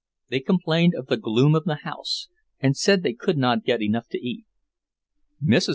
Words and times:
They 0.29 0.39
complained 0.39 0.95
of 0.95 1.05
the 1.05 1.17
gloom 1.17 1.53
of 1.53 1.65
the 1.65 1.75
house, 1.85 2.27
and 2.59 2.75
said 2.75 3.03
they 3.03 3.13
could 3.13 3.37
not 3.37 3.63
get 3.63 3.83
enough 3.83 4.07
to 4.09 4.17
eat. 4.17 4.45
Mrs. 5.43 5.69